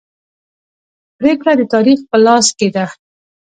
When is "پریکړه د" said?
1.17-1.61